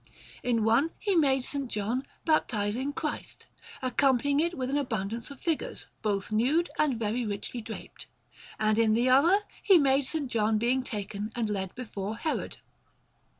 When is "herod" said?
12.17-12.57